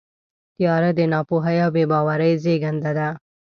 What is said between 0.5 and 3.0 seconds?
تیاره د ناپوهۍ او بېباورۍ زېږنده